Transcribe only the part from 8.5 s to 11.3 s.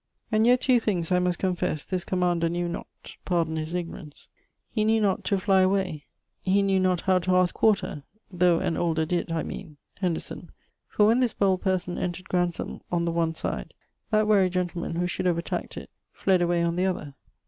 an older did, I meane... Henderson; for when